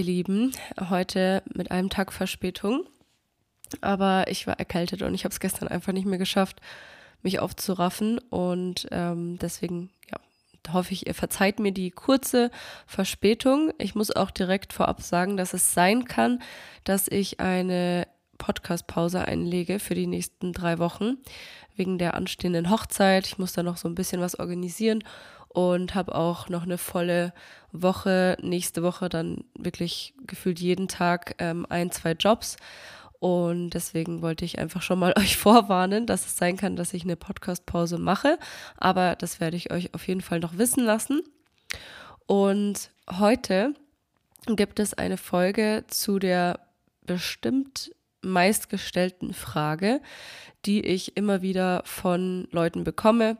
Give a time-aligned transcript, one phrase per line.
[0.00, 0.52] ihr Lieben.
[0.88, 2.84] Heute mit einem Tag Verspätung.
[3.82, 6.60] Aber ich war erkältet und ich habe es gestern einfach nicht mehr geschafft,
[7.22, 8.18] mich aufzuraffen.
[8.30, 10.18] Und ähm, deswegen, ja,
[10.72, 12.50] hoffe ich, ihr verzeiht mir die kurze
[12.86, 13.72] Verspätung.
[13.78, 16.40] Ich muss auch direkt vorab sagen, dass es sein kann,
[16.84, 18.06] dass ich eine
[18.38, 21.18] Podcast-Pause einlege für die nächsten drei Wochen
[21.76, 23.26] wegen der anstehenden Hochzeit.
[23.26, 25.04] Ich muss da noch so ein bisschen was organisieren
[25.52, 27.32] und habe auch noch eine volle
[27.72, 32.56] Woche, nächste Woche dann wirklich gefühlt jeden Tag ähm, ein, zwei Jobs.
[33.18, 37.02] Und deswegen wollte ich einfach schon mal euch vorwarnen, dass es sein kann, dass ich
[37.02, 38.38] eine Podcast-Pause mache.
[38.76, 41.22] Aber das werde ich euch auf jeden Fall noch wissen lassen.
[42.26, 43.74] Und heute
[44.46, 46.60] gibt es eine Folge zu der
[47.04, 47.90] bestimmt
[48.22, 50.00] meistgestellten Frage,
[50.64, 53.36] die ich immer wieder von Leuten bekomme.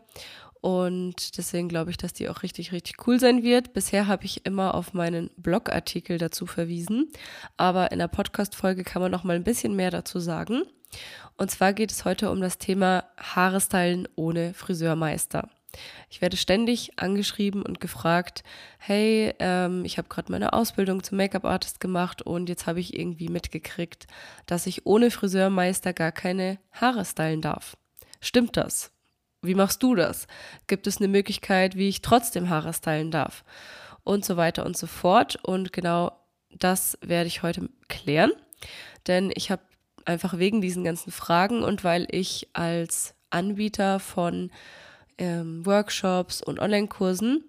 [0.61, 3.73] Und deswegen glaube ich, dass die auch richtig, richtig cool sein wird.
[3.73, 7.11] Bisher habe ich immer auf meinen Blogartikel dazu verwiesen,
[7.57, 10.63] aber in der Podcast-Folge kann man noch mal ein bisschen mehr dazu sagen.
[11.39, 15.49] Und zwar geht es heute um das Thema Haare stylen ohne Friseurmeister.
[16.11, 18.43] Ich werde ständig angeschrieben und gefragt,
[18.79, 23.29] hey, ähm, ich habe gerade meine Ausbildung zum Make-up-Artist gemacht und jetzt habe ich irgendwie
[23.29, 24.07] mitgekriegt,
[24.47, 27.77] dass ich ohne Friseurmeister gar keine Haare stylen darf.
[28.21, 28.93] Stimmt das?
[29.43, 30.27] Wie machst du das?
[30.67, 33.45] Gibt es eine Möglichkeit, wie ich trotzdem Haare stylen darf?
[34.05, 35.39] Und so weiter und so fort.
[35.43, 36.13] Und genau
[36.51, 38.33] das werde ich heute klären.
[39.07, 39.63] Denn ich habe
[40.05, 44.51] einfach wegen diesen ganzen Fragen und weil ich als Anbieter von
[45.19, 47.45] ähm, Workshops und Online-Kursen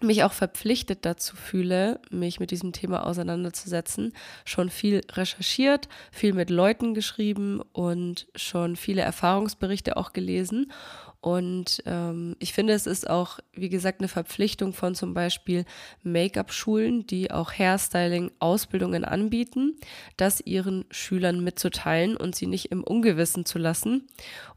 [0.00, 4.12] mich auch verpflichtet dazu fühle, mich mit diesem Thema auseinanderzusetzen,
[4.44, 10.70] schon viel recherchiert, viel mit Leuten geschrieben und schon viele Erfahrungsberichte auch gelesen
[11.20, 15.64] und ähm, ich finde, es ist auch, wie gesagt, eine Verpflichtung von zum Beispiel
[16.04, 19.76] Make-up-Schulen, die auch Hairstyling-Ausbildungen anbieten,
[20.16, 24.06] das ihren Schülern mitzuteilen und sie nicht im Ungewissen zu lassen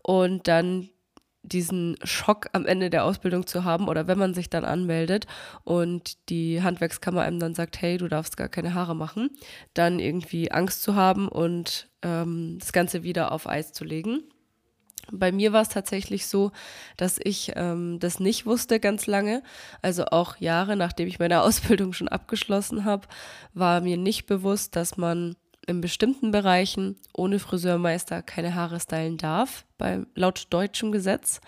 [0.03, 0.89] und dann
[1.43, 5.25] diesen Schock am Ende der Ausbildung zu haben oder wenn man sich dann anmeldet
[5.63, 9.31] und die Handwerkskammer einem dann sagt, hey, du darfst gar keine Haare machen,
[9.73, 14.21] dann irgendwie Angst zu haben und ähm, das Ganze wieder auf Eis zu legen.
[15.11, 16.51] Bei mir war es tatsächlich so,
[16.97, 19.43] dass ich ähm, das nicht wusste ganz lange.
[19.81, 23.07] Also auch Jahre, nachdem ich meine Ausbildung schon abgeschlossen habe,
[23.53, 25.35] war mir nicht bewusst, dass man
[25.67, 31.39] in bestimmten Bereichen ohne Friseurmeister keine Haare stylen darf, bei, laut deutschem Gesetz.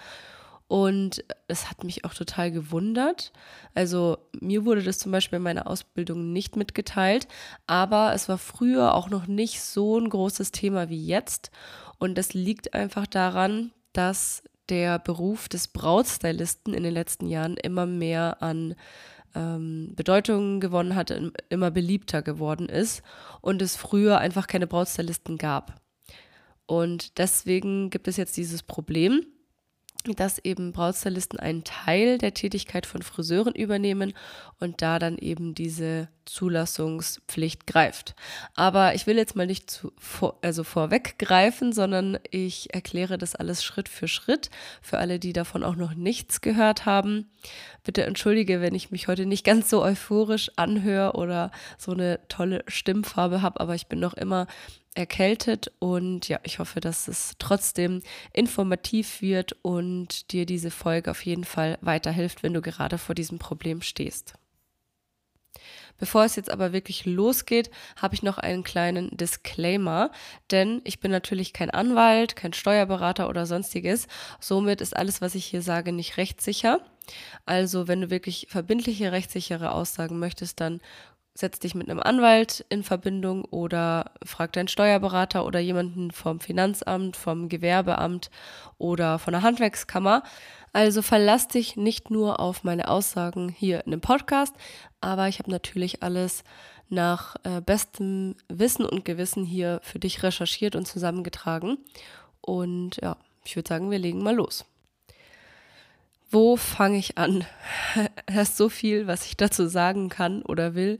[0.73, 3.31] Und es hat mich auch total gewundert.
[3.75, 7.27] Also mir wurde das zum Beispiel in meiner Ausbildung nicht mitgeteilt,
[7.67, 11.51] aber es war früher auch noch nicht so ein großes Thema wie jetzt.
[11.99, 17.85] Und das liegt einfach daran, dass der Beruf des Brautstylisten in den letzten Jahren immer
[17.85, 18.73] mehr an
[19.35, 21.13] ähm, Bedeutung gewonnen hat,
[21.49, 23.03] immer beliebter geworden ist
[23.41, 25.79] und es früher einfach keine Brautstylisten gab.
[26.65, 29.23] Und deswegen gibt es jetzt dieses Problem,
[30.03, 34.13] dass eben Brautstylisten einen Teil der Tätigkeit von Friseuren übernehmen
[34.59, 38.15] und da dann eben diese Zulassungspflicht greift.
[38.55, 43.63] Aber ich will jetzt mal nicht zu, vor, also vorweggreifen, sondern ich erkläre das alles
[43.63, 44.49] Schritt für Schritt
[44.81, 47.29] für alle, die davon auch noch nichts gehört haben.
[47.83, 52.63] Bitte entschuldige, wenn ich mich heute nicht ganz so euphorisch anhöre oder so eine tolle
[52.67, 54.47] Stimmfarbe habe, aber ich bin noch immer
[54.95, 61.25] erkältet und ja, ich hoffe, dass es trotzdem informativ wird und dir diese Folge auf
[61.25, 64.33] jeden Fall weiterhilft, wenn du gerade vor diesem Problem stehst.
[65.99, 70.11] Bevor es jetzt aber wirklich losgeht, habe ich noch einen kleinen Disclaimer,
[70.51, 74.07] denn ich bin natürlich kein Anwalt, kein Steuerberater oder sonstiges.
[74.39, 76.79] Somit ist alles, was ich hier sage, nicht rechtssicher.
[77.45, 80.81] Also, wenn du wirklich verbindliche, rechtssichere Aussagen möchtest, dann
[81.35, 87.17] setz dich mit einem Anwalt in Verbindung oder frag deinen Steuerberater oder jemanden vom Finanzamt,
[87.17, 88.29] vom Gewerbeamt
[88.77, 90.23] oder von der Handwerkskammer.
[90.73, 94.55] Also verlass dich nicht nur auf meine Aussagen hier in dem Podcast,
[95.01, 96.43] aber ich habe natürlich alles
[96.89, 101.77] nach äh, bestem Wissen und Gewissen hier für dich recherchiert und zusammengetragen.
[102.41, 104.65] Und ja, ich würde sagen, wir legen mal los.
[106.33, 107.45] Wo fange ich an?
[108.25, 110.97] Es ist so viel, was ich dazu sagen kann oder will.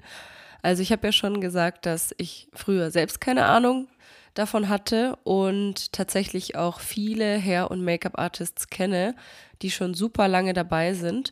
[0.61, 3.87] Also ich habe ja schon gesagt, dass ich früher selbst keine Ahnung
[4.35, 9.15] davon hatte und tatsächlich auch viele Hair- und Make-up-Artists kenne,
[9.63, 11.31] die schon super lange dabei sind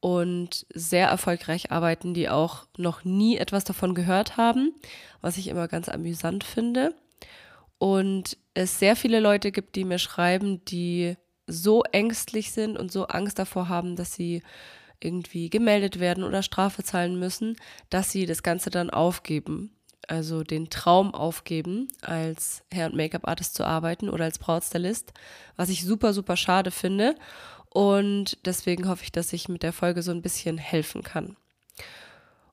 [0.00, 4.74] und sehr erfolgreich arbeiten, die auch noch nie etwas davon gehört haben,
[5.22, 6.94] was ich immer ganz amüsant finde.
[7.78, 11.16] Und es sehr viele Leute gibt, die mir schreiben, die
[11.48, 14.42] so ängstlich sind und so Angst davor haben, dass sie
[15.00, 17.56] irgendwie gemeldet werden oder Strafe zahlen müssen,
[17.90, 19.72] dass sie das Ganze dann aufgeben.
[20.06, 25.12] Also den Traum aufgeben, als Hair- und Make-up-Artist zu arbeiten oder als Brautstylist,
[25.56, 27.14] was ich super, super schade finde.
[27.68, 31.36] Und deswegen hoffe ich, dass ich mit der Folge so ein bisschen helfen kann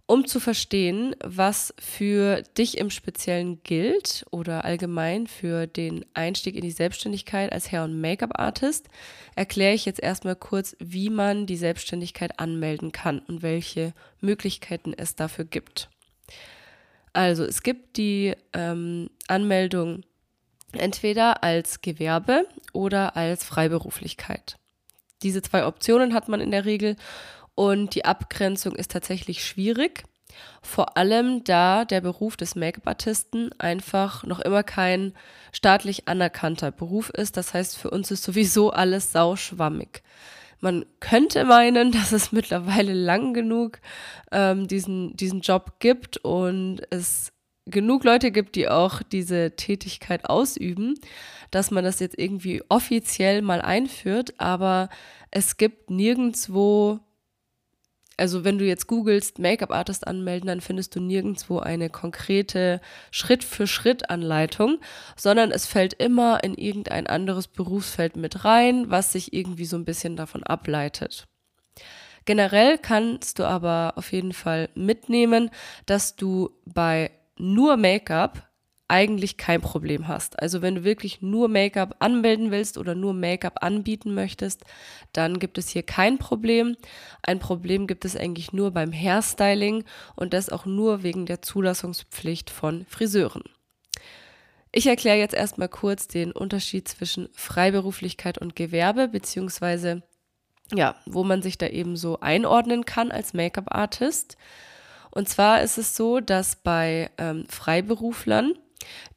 [0.07, 6.61] um zu verstehen, was für dich im Speziellen gilt oder allgemein für den Einstieg in
[6.61, 8.87] die Selbstständigkeit als Hair- und Make-up-Artist,
[9.35, 15.15] erkläre ich jetzt erstmal kurz, wie man die Selbstständigkeit anmelden kann und welche Möglichkeiten es
[15.15, 15.89] dafür gibt.
[17.13, 20.03] Also es gibt die ähm, Anmeldung
[20.73, 24.57] entweder als Gewerbe oder als Freiberuflichkeit.
[25.23, 26.97] Diese zwei Optionen hat man in der Regel
[27.55, 30.03] und die Abgrenzung ist tatsächlich schwierig.
[30.61, 35.13] Vor allem, da der Beruf des Make-up-Artisten einfach noch immer kein
[35.53, 37.37] staatlich anerkannter Beruf ist.
[37.37, 40.03] Das heißt, für uns ist sowieso alles sauschwammig.
[40.59, 43.79] Man könnte meinen, dass es mittlerweile lang genug
[44.31, 47.31] ähm, diesen, diesen Job gibt und es
[47.65, 50.95] genug Leute gibt, die auch diese Tätigkeit ausüben,
[51.49, 54.89] dass man das jetzt irgendwie offiziell mal einführt, aber
[55.31, 56.99] es gibt nirgendwo
[58.17, 62.81] also wenn du jetzt googelst Make-up-Artist anmelden, dann findest du nirgendwo eine konkrete
[63.11, 64.79] Schritt-für-Schritt-Anleitung,
[65.15, 69.85] sondern es fällt immer in irgendein anderes Berufsfeld mit rein, was sich irgendwie so ein
[69.85, 71.25] bisschen davon ableitet.
[72.25, 75.51] Generell kannst du aber auf jeden Fall mitnehmen,
[75.85, 78.49] dass du bei nur Make-up
[78.87, 80.39] eigentlich kein Problem hast.
[80.39, 84.63] Also wenn du wirklich nur Make-up anmelden willst oder nur Make-up anbieten möchtest,
[85.11, 86.77] dann gibt es hier kein Problem.
[87.23, 89.83] Ein Problem gibt es eigentlich nur beim Hairstyling
[90.15, 93.43] und das auch nur wegen der Zulassungspflicht von Friseuren.
[94.71, 100.03] Ich erkläre jetzt erstmal kurz den Unterschied zwischen Freiberuflichkeit und Gewerbe, beziehungsweise
[100.73, 104.37] ja, wo man sich da eben so einordnen kann als Make-up-Artist.
[105.11, 108.53] Und zwar ist es so, dass bei ähm, Freiberuflern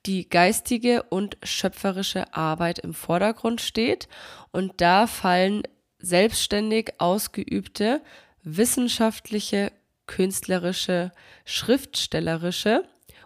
[0.06, 4.08] die geistige und schöpferische Arbeit im Vordergrund steht
[4.50, 5.62] und da fallen
[5.98, 8.00] selbstständig ausgeübte
[8.42, 9.72] wissenschaftliche,
[10.06, 11.12] künstlerische,
[11.44, 12.84] schriftstellerische,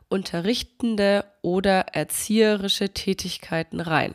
[0.09, 4.15] unterrichtende oder erzieherische Tätigkeiten rein.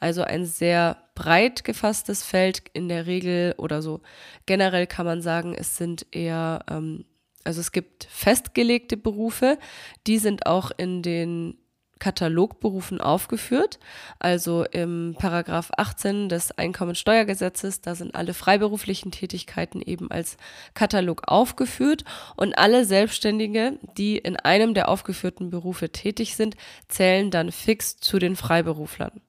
[0.00, 4.00] Also ein sehr breit gefasstes Feld in der Regel oder so.
[4.46, 7.04] Generell kann man sagen, es sind eher ähm,
[7.44, 9.58] also es gibt festgelegte Berufe,
[10.06, 11.56] die sind auch in den
[12.02, 13.78] Katalogberufen aufgeführt.
[14.18, 20.36] Also im Paragraph 18 des Einkommensteuergesetzes, da sind alle freiberuflichen Tätigkeiten eben als
[20.74, 22.04] Katalog aufgeführt
[22.34, 26.56] und alle Selbstständige, die in einem der aufgeführten Berufe tätig sind,
[26.88, 29.20] zählen dann fix zu den Freiberuflern.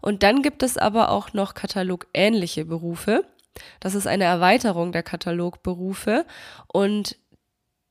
[0.00, 3.24] Und dann gibt es aber auch noch katalogähnliche Berufe.
[3.78, 6.26] Das ist eine Erweiterung der Katalogberufe
[6.66, 7.16] und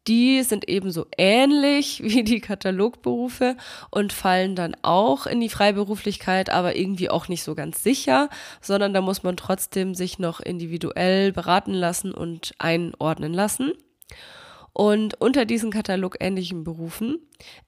[0.07, 3.55] die sind ebenso ähnlich wie die Katalogberufe
[3.89, 8.29] und fallen dann auch in die Freiberuflichkeit, aber irgendwie auch nicht so ganz sicher,
[8.61, 13.71] sondern da muss man trotzdem sich noch individuell beraten lassen und einordnen lassen.
[14.73, 17.19] Und unter diesen katalogähnlichen Berufen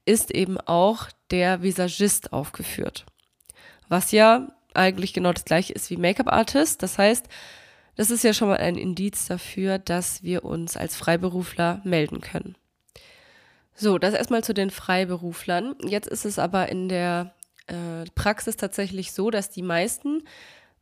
[0.06, 3.04] ist eben auch der Visagist aufgeführt.
[3.88, 6.82] Was ja eigentlich genau das gleiche ist wie Make-up-Artist.
[6.82, 7.28] Das heißt,
[7.96, 12.56] das ist ja schon mal ein Indiz dafür, dass wir uns als Freiberufler melden können.
[13.74, 15.74] So, das erstmal zu den Freiberuflern.
[15.84, 17.34] Jetzt ist es aber in der
[17.66, 20.22] äh, Praxis tatsächlich so, dass die meisten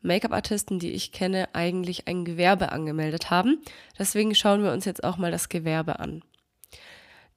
[0.02, 3.62] Make-up-Artisten, die ich kenne, eigentlich ein Gewerbe angemeldet haben.
[3.98, 6.22] Deswegen schauen wir uns jetzt auch mal das Gewerbe an.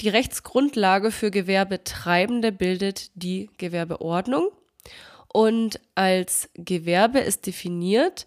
[0.02, 4.50] Die Rechtsgrundlage für Gewerbetreibende bildet die Gewerbeordnung.
[5.32, 8.26] Und als Gewerbe ist definiert,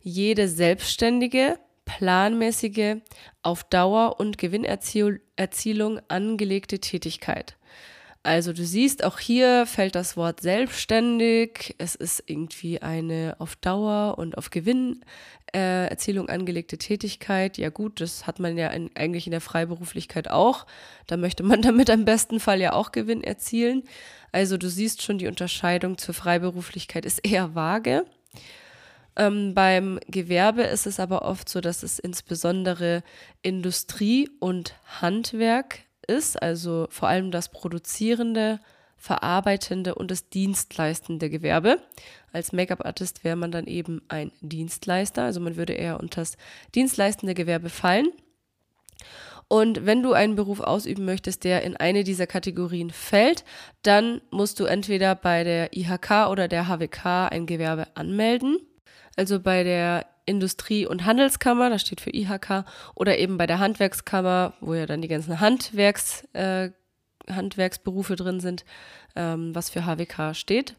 [0.00, 2.96] jede selbstständige, planmäßige,
[3.42, 7.56] auf Dauer und Gewinnerzielung angelegte Tätigkeit.
[8.22, 11.74] Also du siehst, auch hier fällt das Wort selbstständig.
[11.78, 17.56] Es ist irgendwie eine auf Dauer und auf Gewinnerzielung angelegte Tätigkeit.
[17.56, 20.66] Ja gut, das hat man ja in, eigentlich in der Freiberuflichkeit auch.
[21.06, 23.84] Da möchte man damit im besten Fall ja auch Gewinn erzielen.
[24.32, 28.04] Also du siehst schon, die Unterscheidung zur Freiberuflichkeit ist eher vage.
[29.16, 33.02] Ähm, beim Gewerbe ist es aber oft so, dass es insbesondere
[33.42, 38.60] Industrie und Handwerk ist, also vor allem das produzierende,
[38.96, 41.80] verarbeitende und das dienstleistende Gewerbe.
[42.32, 46.36] Als Make-up-Artist wäre man dann eben ein Dienstleister, also man würde eher unter das
[46.74, 48.08] dienstleistende Gewerbe fallen.
[49.48, 53.44] Und wenn du einen Beruf ausüben möchtest, der in eine dieser Kategorien fällt,
[53.82, 58.58] dann musst du entweder bei der IHK oder der HWK ein Gewerbe anmelden.
[59.20, 64.54] Also bei der Industrie- und Handelskammer, das steht für IHK, oder eben bei der Handwerkskammer,
[64.62, 66.70] wo ja dann die ganzen Handwerks, äh,
[67.28, 68.64] Handwerksberufe drin sind,
[69.14, 70.74] ähm, was für HWK steht.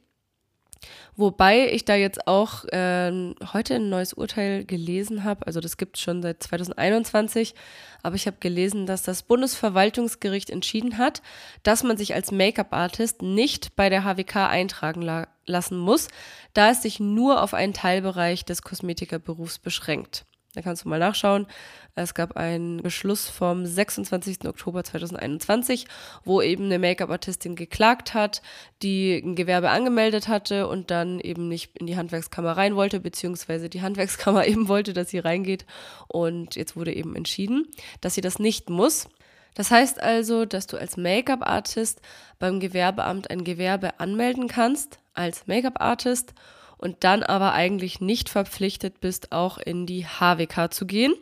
[1.16, 5.98] Wobei ich da jetzt auch äh, heute ein neues Urteil gelesen habe, also das gibt
[5.98, 7.54] es schon seit 2021,
[8.02, 11.22] aber ich habe gelesen, dass das Bundesverwaltungsgericht entschieden hat,
[11.64, 16.08] dass man sich als Make-up-Artist nicht bei der HWK eintragen la lassen muss,
[16.54, 20.26] da es sich nur auf einen Teilbereich des Kosmetikerberufs beschränkt.
[20.54, 21.48] Da kannst du mal nachschauen.
[21.96, 24.46] Es gab einen Beschluss vom 26.
[24.46, 25.86] Oktober 2021,
[26.26, 28.42] wo eben eine Make-up-Artistin geklagt hat,
[28.82, 33.70] die ein Gewerbe angemeldet hatte und dann eben nicht in die Handwerkskammer rein wollte, beziehungsweise
[33.70, 35.66] die Handwerkskammer eben wollte, dass sie reingeht.
[36.08, 37.68] Und jetzt wurde eben entschieden,
[38.02, 39.08] dass sie das nicht muss.
[39.54, 42.02] Das heißt also, dass du als Make-up-Artist
[42.40, 46.34] beim Gewerbeamt ein Gewerbe anmelden kannst, als Make-up-Artist
[46.82, 51.14] und dann aber eigentlich nicht verpflichtet bist, auch in die HWK zu gehen,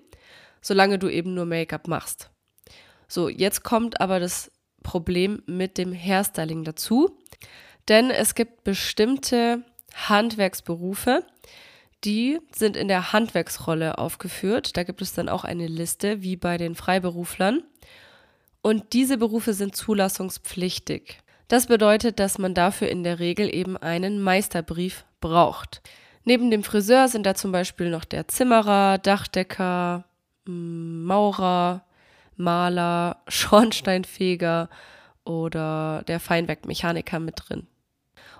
[0.61, 2.31] solange du eben nur Make-up machst.
[3.07, 4.51] So, jetzt kommt aber das
[4.81, 7.17] Problem mit dem Hairstyling dazu,
[7.87, 9.63] denn es gibt bestimmte
[9.93, 11.23] Handwerksberufe,
[12.05, 14.77] die sind in der Handwerksrolle aufgeführt.
[14.77, 17.63] Da gibt es dann auch eine Liste, wie bei den Freiberuflern.
[18.61, 21.19] Und diese Berufe sind zulassungspflichtig.
[21.49, 25.81] Das bedeutet, dass man dafür in der Regel eben einen Meisterbrief braucht.
[26.23, 30.05] Neben dem Friseur sind da zum Beispiel noch der Zimmerer, Dachdecker,
[30.45, 31.83] mm, Maurer,
[32.35, 34.69] Maler, Schornsteinfeger
[35.23, 37.67] oder der Feinwerkmechaniker mit drin.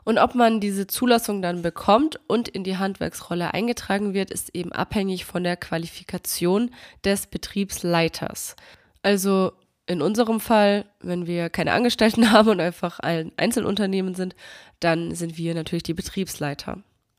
[0.04, 4.72] Und ob man diese Zulassung dann bekommt und in die Handwerksrolle eingetragen wird, ist eben
[4.72, 6.72] abhängig von der Qualifikation
[7.04, 8.56] des Betriebsleiters.
[9.02, 9.54] Also
[9.90, 14.36] in unserem Fall, wenn wir keine Angestellten haben und einfach ein Einzelunternehmen sind,
[14.80, 16.78] dann sind wir natürlich die Betriebsleiter.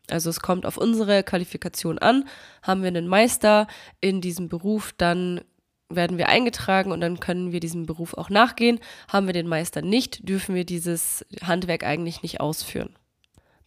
[0.09, 2.29] Also es kommt auf unsere Qualifikation an.
[2.63, 3.67] Haben wir einen Meister
[4.01, 5.41] in diesem Beruf, dann
[5.89, 8.79] werden wir eingetragen und dann können wir diesem Beruf auch nachgehen.
[9.09, 12.95] Haben wir den Meister nicht, dürfen wir dieses Handwerk eigentlich nicht ausführen.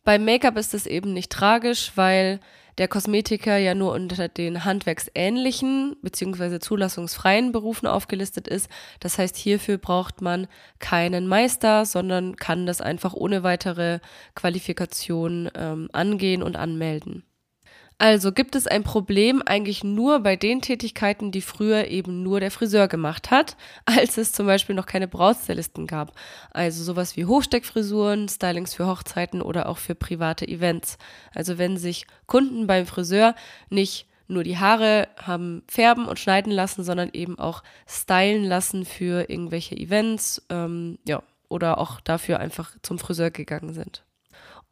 [0.06, 2.40] Beim Make-up ist es eben nicht tragisch, weil
[2.78, 6.60] der Kosmetiker ja nur unter den handwerksähnlichen bzw.
[6.60, 8.70] zulassungsfreien Berufen aufgelistet ist.
[9.00, 10.48] Das heißt, hierfür braucht man
[10.80, 14.00] keinen Meister, sondern kann das einfach ohne weitere
[14.36, 17.24] Qualifikation ähm, angehen und anmelden.
[17.98, 22.52] Also gibt es ein Problem eigentlich nur bei den Tätigkeiten, die früher eben nur der
[22.52, 26.14] Friseur gemacht hat, als es zum Beispiel noch keine Brautstylisten gab.
[26.52, 30.98] Also sowas wie Hochsteckfrisuren, Stylings für Hochzeiten oder auch für private Events.
[31.34, 33.36] Also wenn sich Kunden beim Friseur
[33.70, 39.30] nicht nur die Haare haben färben und schneiden lassen, sondern eben auch stylen lassen für
[39.30, 44.04] irgendwelche Events, ähm, ja, oder auch dafür einfach zum Friseur gegangen sind.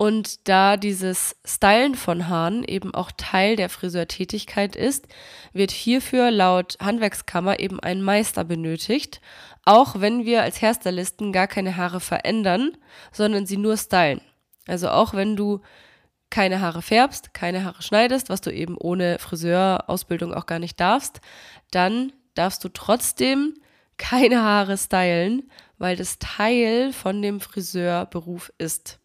[0.01, 5.07] Und da dieses Stylen von Haaren eben auch Teil der Friseurtätigkeit ist,
[5.53, 9.21] wird hierfür laut Handwerkskammer eben ein Meister benötigt,
[9.63, 12.71] auch wenn wir als Hairstylisten gar keine Haare verändern,
[13.11, 14.21] sondern sie nur stylen.
[14.67, 15.61] Also auch wenn du
[16.31, 21.21] keine Haare färbst, keine Haare schneidest, was du eben ohne Friseurausbildung auch gar nicht darfst,
[21.69, 23.53] dann darfst du trotzdem
[23.97, 28.97] keine Haare stylen, weil das Teil von dem Friseurberuf ist.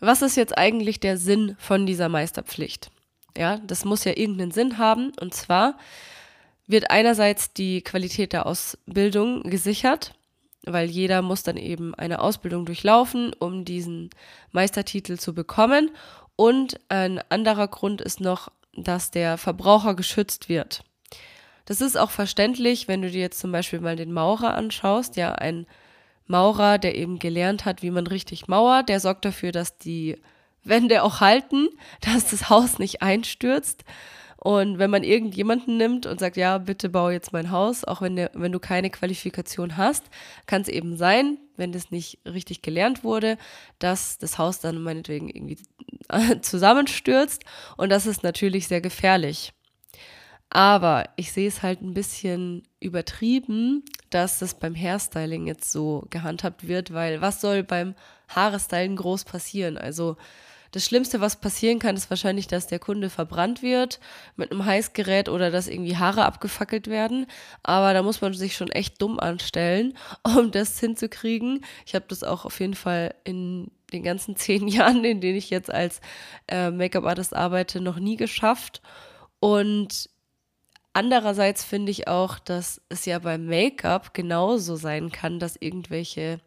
[0.00, 2.90] Was ist jetzt eigentlich der Sinn von dieser Meisterpflicht?
[3.36, 5.12] Ja, das muss ja irgendeinen Sinn haben.
[5.20, 5.76] Und zwar
[6.66, 10.14] wird einerseits die Qualität der Ausbildung gesichert,
[10.64, 14.10] weil jeder muss dann eben eine Ausbildung durchlaufen, um diesen
[14.52, 15.90] Meistertitel zu bekommen.
[16.36, 20.84] Und ein anderer Grund ist noch, dass der Verbraucher geschützt wird.
[21.64, 25.32] Das ist auch verständlich, wenn du dir jetzt zum Beispiel mal den Maurer anschaust, ja,
[25.32, 25.66] ein
[26.28, 28.88] Maurer, der eben gelernt hat, wie man richtig mauert.
[28.88, 30.16] Der sorgt dafür, dass die
[30.64, 31.68] Wände auch halten,
[32.00, 33.84] dass das Haus nicht einstürzt.
[34.40, 38.14] Und wenn man irgendjemanden nimmt und sagt, ja, bitte bau jetzt mein Haus, auch wenn,
[38.14, 40.04] der, wenn du keine Qualifikation hast,
[40.46, 43.36] kann es eben sein, wenn das nicht richtig gelernt wurde,
[43.80, 45.58] dass das Haus dann meinetwegen irgendwie
[46.42, 47.42] zusammenstürzt.
[47.76, 49.52] Und das ist natürlich sehr gefährlich.
[50.50, 56.66] Aber ich sehe es halt ein bisschen übertrieben, dass das beim Hairstyling jetzt so gehandhabt
[56.66, 57.94] wird, weil was soll beim
[58.28, 59.76] Haarestylen groß passieren?
[59.76, 60.16] Also
[60.72, 64.00] das Schlimmste, was passieren kann, ist wahrscheinlich, dass der Kunde verbrannt wird
[64.36, 67.26] mit einem Heißgerät oder dass irgendwie Haare abgefackelt werden.
[67.62, 71.64] Aber da muss man sich schon echt dumm anstellen, um das hinzukriegen.
[71.86, 75.50] Ich habe das auch auf jeden Fall in den ganzen zehn Jahren, in denen ich
[75.50, 76.00] jetzt als
[76.48, 78.82] äh, Make-up-Artist arbeite, noch nie geschafft.
[79.40, 80.10] Und
[80.98, 86.40] Andererseits finde ich auch, dass es ja beim Make-up genauso sein kann, dass irgendwelche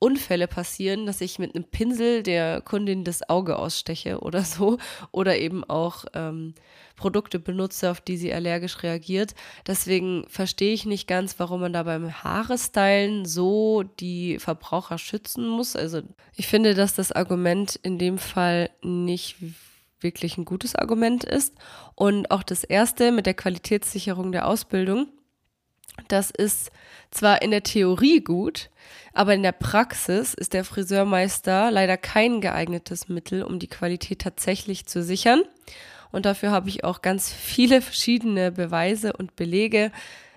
[0.00, 4.78] Unfälle passieren, dass ich mit einem Pinsel der Kundin das Auge aussteche oder so
[5.12, 6.56] oder eben auch ähm,
[6.96, 9.36] Produkte benutze, auf die sie allergisch reagiert.
[9.68, 15.76] Deswegen verstehe ich nicht ganz, warum man da beim Haarestylen so die Verbraucher schützen muss.
[15.76, 16.02] Also
[16.34, 19.36] ich finde, dass das Argument in dem Fall nicht
[20.02, 21.54] wirklich ein gutes Argument ist.
[21.94, 25.08] Und auch das erste mit der Qualitätssicherung der Ausbildung,
[26.08, 26.70] das ist
[27.10, 28.70] zwar in der Theorie gut,
[29.12, 34.86] aber in der Praxis ist der Friseurmeister leider kein geeignetes Mittel, um die Qualität tatsächlich
[34.86, 35.42] zu sichern.
[36.12, 39.92] Und dafür habe ich auch ganz viele verschiedene Beweise und Belege.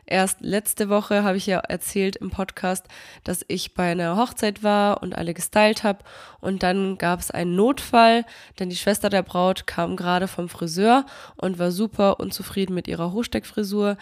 [0.06, 2.86] Erst letzte Woche habe ich ja erzählt im Podcast,
[3.24, 6.00] dass ich bei einer Hochzeit war und alle gestylt habe.
[6.42, 8.26] Und dann gab es einen Notfall,
[8.60, 11.06] denn die Schwester der Braut kam gerade vom Friseur
[11.38, 13.98] und war super unzufrieden mit ihrer Hochsteckfrisur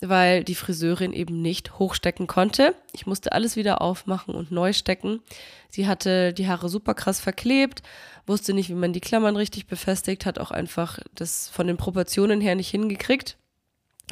[0.00, 2.74] weil die Friseurin eben nicht hochstecken konnte.
[2.92, 5.20] Ich musste alles wieder aufmachen und neu stecken.
[5.68, 7.82] Sie hatte die Haare super krass verklebt,
[8.26, 12.40] wusste nicht, wie man die Klammern richtig befestigt, hat auch einfach das von den Proportionen
[12.40, 13.38] her nicht hingekriegt.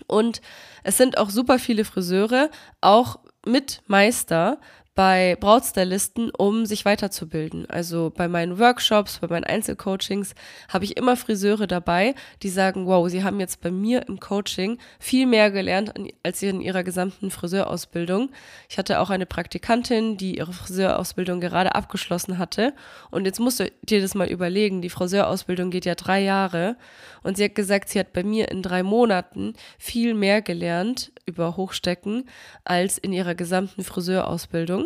[0.07, 0.41] Und
[0.83, 4.59] es sind auch super viele Friseure, auch mit Meister,
[4.95, 7.69] bei Brautstylisten, um sich weiterzubilden.
[7.69, 10.35] Also bei meinen Workshops, bei meinen Einzelcoachings
[10.69, 14.79] habe ich immer Friseure dabei, die sagen, wow, sie haben jetzt bei mir im Coaching
[15.01, 18.31] viel mehr gelernt als in ihrer gesamten Friseurausbildung.
[18.69, 22.73] Ich hatte auch eine Praktikantin, die ihre Friseurausbildung gerade abgeschlossen hatte.
[23.11, 26.77] Und jetzt musst du dir das mal überlegen, die Friseurausbildung geht ja drei Jahre.
[27.25, 31.57] Und sie hat gesagt, sie hat bei mir in drei Monaten viel mehr gelernt über
[31.57, 32.29] Hochstecken
[32.65, 34.84] als in ihrer gesamten Friseurausbildung.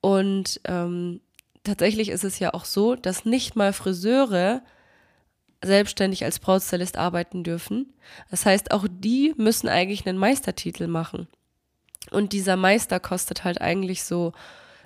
[0.00, 1.20] Und ähm,
[1.62, 4.62] tatsächlich ist es ja auch so, dass nicht mal Friseure
[5.64, 7.94] selbstständig als Brautstylist arbeiten dürfen.
[8.30, 11.26] Das heißt, auch die müssen eigentlich einen Meistertitel machen.
[12.10, 14.32] Und dieser Meister kostet halt eigentlich so,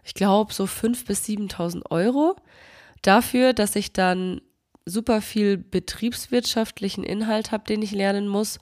[0.05, 2.37] ich glaube, so 5.000 bis 7.000 Euro
[3.03, 4.41] dafür, dass ich dann
[4.85, 8.59] super viel betriebswirtschaftlichen Inhalt habe, den ich lernen muss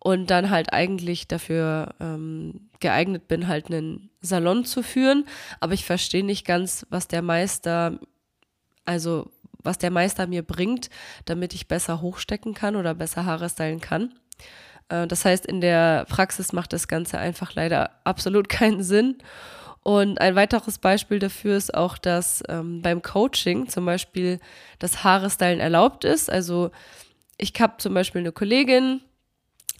[0.00, 5.24] und dann halt eigentlich dafür ähm, geeignet bin, halt einen Salon zu führen.
[5.60, 7.98] Aber ich verstehe nicht ganz, was der Meister,
[8.84, 9.30] also
[9.62, 10.88] was der Meister mir bringt,
[11.24, 14.14] damit ich besser hochstecken kann oder besser Haare stylen kann.
[14.88, 19.18] Äh, das heißt, in der Praxis macht das Ganze einfach leider absolut keinen Sinn.
[19.82, 24.38] Und ein weiteres Beispiel dafür ist auch, dass ähm, beim Coaching zum Beispiel
[24.78, 26.30] das Haarestylen erlaubt ist.
[26.30, 26.70] Also
[27.38, 29.00] ich habe zum Beispiel eine Kollegin,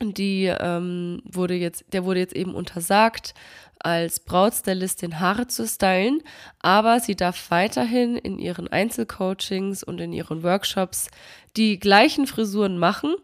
[0.01, 3.35] die ähm, wurde jetzt, der wurde jetzt eben untersagt,
[3.81, 6.23] als Brautstylistin Haare zu stylen,
[6.61, 11.09] aber sie darf weiterhin in ihren Einzelcoachings und in ihren Workshops
[11.57, 13.15] die gleichen Frisuren machen,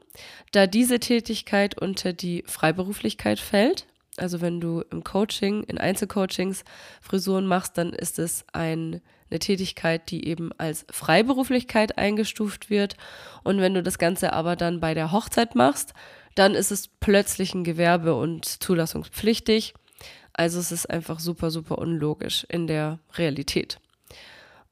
[0.53, 3.87] da diese Tätigkeit unter die Freiberuflichkeit fällt.
[4.17, 6.65] Also wenn du im Coaching, in Einzelcoachings
[7.01, 12.97] Frisuren machst, dann ist es ein, eine Tätigkeit, die eben als Freiberuflichkeit eingestuft wird.
[13.43, 15.95] Und wenn du das Ganze aber dann bei der Hochzeit machst,
[16.35, 19.75] dann ist es plötzlich ein Gewerbe und zulassungspflichtig.
[20.33, 23.79] Also es ist einfach super, super unlogisch in der Realität.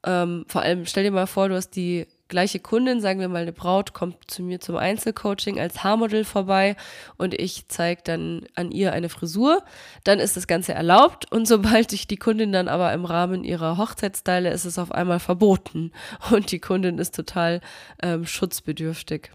[0.05, 3.43] Ähm, vor allem stell dir mal vor, du hast die gleiche Kundin, sagen wir mal
[3.43, 6.75] eine Braut, kommt zu mir zum Einzelcoaching als Haarmodel vorbei
[7.17, 9.63] und ich zeige dann an ihr eine Frisur,
[10.03, 13.77] dann ist das Ganze erlaubt und sobald ich die Kundin dann aber im Rahmen ihrer
[13.77, 15.91] Hochzeitsstyle, ist es auf einmal verboten
[16.31, 17.61] und die Kundin ist total
[18.01, 19.31] ähm, schutzbedürftig.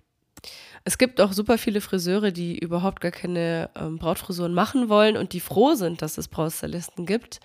[0.85, 5.33] Es gibt auch super viele Friseure, die überhaupt gar keine ähm, Brautfrisuren machen wollen und
[5.33, 7.41] die froh sind, dass es Brautstylisten gibt.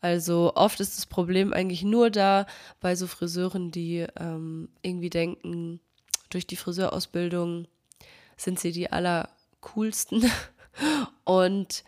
[0.00, 2.46] Also oft ist das Problem eigentlich nur da
[2.80, 5.80] bei so Friseuren, die ähm, irgendwie denken,
[6.30, 7.66] durch die Friseurausbildung
[8.36, 10.30] sind sie die allercoolsten
[11.24, 11.84] und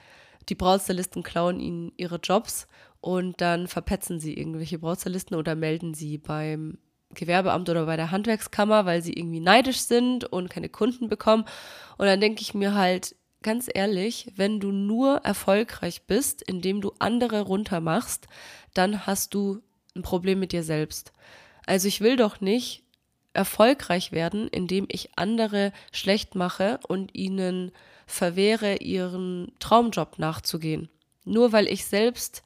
[0.48, 2.66] die Brautstylisten klauen ihnen ihre Jobs
[3.00, 6.78] und dann verpetzen sie irgendwelche Brautstylisten oder melden sie beim
[7.14, 11.44] Gewerbeamt oder bei der Handwerkskammer, weil sie irgendwie neidisch sind und keine Kunden bekommen.
[11.96, 16.92] Und dann denke ich mir halt, ganz ehrlich, wenn du nur erfolgreich bist, indem du
[16.98, 18.26] andere runtermachst,
[18.74, 19.62] dann hast du
[19.96, 21.12] ein Problem mit dir selbst.
[21.66, 22.84] Also ich will doch nicht
[23.32, 27.72] erfolgreich werden, indem ich andere schlecht mache und ihnen
[28.06, 30.88] verwehre, ihren Traumjob nachzugehen.
[31.24, 32.42] Nur weil ich selbst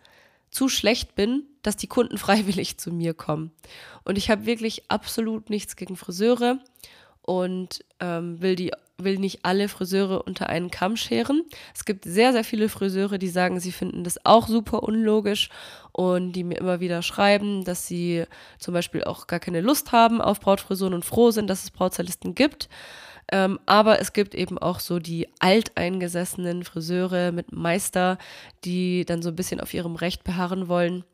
[0.53, 3.51] zu schlecht bin, dass die Kunden freiwillig zu mir kommen.
[4.05, 6.61] Und ich habe wirklich absolut nichts gegen Friseure
[7.23, 8.73] und ähm, will die
[9.05, 11.43] will nicht alle Friseure unter einen Kamm scheren.
[11.75, 15.49] Es gibt sehr, sehr viele Friseure, die sagen, sie finden das auch super unlogisch
[15.93, 18.25] und die mir immer wieder schreiben, dass sie
[18.59, 22.35] zum Beispiel auch gar keine Lust haben auf Brautfrisuren und froh sind, dass es Brautstylisten
[22.35, 22.69] gibt.
[23.33, 28.19] Ähm, aber es gibt eben auch so die alteingesessenen Friseure mit Meister,
[28.65, 31.05] die dann so ein bisschen auf ihrem Recht beharren wollen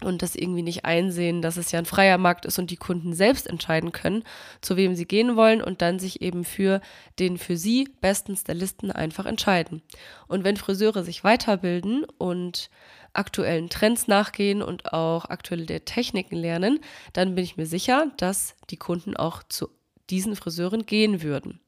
[0.00, 3.12] und das irgendwie nicht einsehen, dass es ja ein freier Markt ist und die Kunden
[3.12, 4.22] selbst entscheiden können,
[4.60, 6.80] zu wem sie gehen wollen und dann sich eben für
[7.18, 9.82] den für sie besten Stylisten einfach entscheiden.
[10.28, 12.70] Und wenn Friseure sich weiterbilden und
[13.12, 16.78] aktuellen Trends nachgehen und auch aktuelle Techniken lernen,
[17.14, 19.68] dann bin ich mir sicher, dass die Kunden auch zu
[20.10, 21.60] diesen Friseuren gehen würden.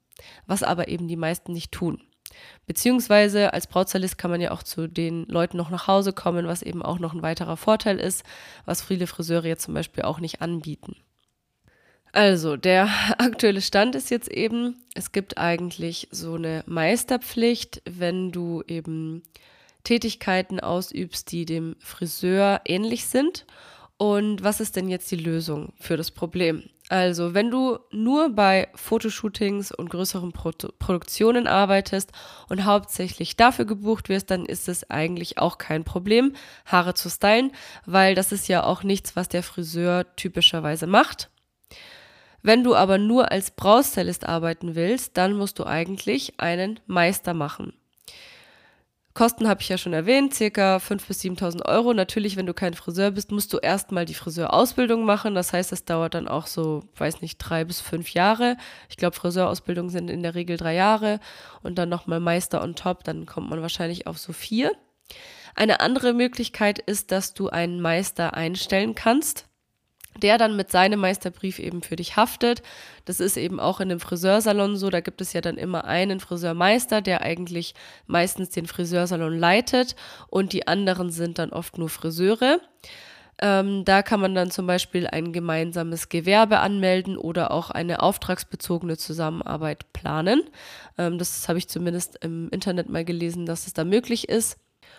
[0.47, 2.03] Was aber eben die meisten nicht tun.
[2.67, 6.63] Beziehungsweise als Brautstylist kann man ja auch zu den Leuten noch nach Hause kommen, was
[6.63, 8.25] eben auch noch ein weiterer Vorteil ist,
[8.65, 10.97] was viele Friseure jetzt zum Beispiel auch nicht anbieten.
[12.13, 18.63] Also, der aktuelle Stand ist jetzt eben, es gibt eigentlich so eine Meisterpflicht, wenn du
[18.67, 19.23] eben
[19.85, 23.47] Tätigkeiten ausübst, die dem Friseur ähnlich sind.
[23.97, 26.65] Und was ist denn jetzt die Lösung für das Problem?
[26.91, 30.51] Also, wenn du nur bei Fotoshootings und größeren Pro
[30.81, 32.11] Produktionen arbeitest
[32.49, 36.35] und hauptsächlich dafür gebucht wirst, dann ist es eigentlich auch kein Problem,
[36.67, 37.53] Haare zu stylen,
[37.87, 41.31] weil das ist ja auch nichts, was der Friseur typischerweise macht.
[42.43, 47.73] Wenn du aber nur als Braustylist arbeiten willst, dann musst du eigentlich einen Meister machen.
[49.21, 51.93] Kosten habe ich ja schon erwähnt, circa 5.000 bis 7.000 Euro.
[51.93, 55.35] Natürlich, wenn du kein Friseur bist, musst du erstmal die Friseurausbildung machen.
[55.35, 58.57] Das heißt, es dauert dann auch so, weiß nicht, drei bis fünf Jahre.
[58.89, 61.21] Ich glaube, Friseurausbildungen sind in der Regel drei Jahre
[61.63, 64.73] und dann nochmal Meister on top, dann kommt man wahrscheinlich auf so vier.
[65.55, 69.50] Eine andere Möglichkeit ist, dass du einen Meister einstellen kannst
[70.19, 72.63] der dann mit seinem Meisterbrief eben für dich haftet.
[73.05, 74.91] Das ist eben auch in einem Friseursalon so.
[74.91, 77.75] Da gibt es ja dann immer einen Friseurmeister, der eigentlich
[78.07, 79.97] meistens den Friseursalon leitet
[80.29, 82.61] und die anderen sind dann oft nur Friseure.
[83.43, 88.99] Ähm, da kann man dann zum Beispiel ein gemeinsames Gewerbe anmelden oder auch eine auftragsbezogene
[88.99, 90.43] Zusammenarbeit planen.
[90.99, 94.59] Ähm, das habe ich zumindest im Internet mal gelesen, dass es da möglich ist.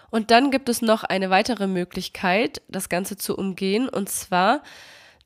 [0.10, 4.64] Und dann gibt es noch eine weitere Möglichkeit, das Ganze zu umgehen, und zwar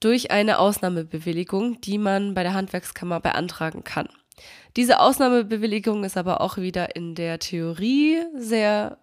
[0.05, 4.07] durch eine Ausnahmebewilligung, die man bei der Handwerkskammer beantragen kann.
[4.77, 8.99] Diese Ausnahmebewilligung ist aber auch wieder in der Theorie sehr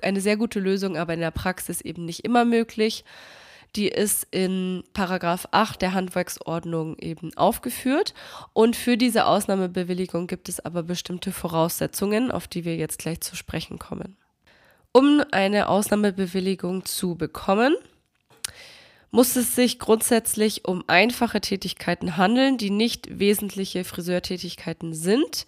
[0.00, 3.04] eine sehr gute Lösung, aber in der Praxis eben nicht immer möglich.
[3.76, 8.14] Die ist in Paragraph 8 der Handwerksordnung eben aufgeführt.
[8.54, 13.36] Und für diese Ausnahmebewilligung gibt es aber bestimmte Voraussetzungen, auf die wir jetzt gleich zu
[13.36, 14.16] sprechen kommen.
[14.92, 17.76] Um eine Ausnahmebewilligung zu bekommen,
[19.10, 25.46] muss es sich grundsätzlich um einfache Tätigkeiten handeln, die nicht wesentliche Friseurtätigkeiten sind.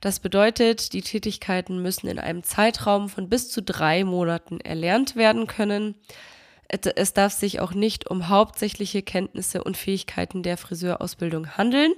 [0.00, 5.46] Das bedeutet, die Tätigkeiten müssen in einem Zeitraum von bis zu drei Monaten erlernt werden
[5.46, 5.96] können.
[6.68, 11.92] Es darf sich auch nicht um hauptsächliche Kenntnisse und Fähigkeiten der Friseurausbildung handeln.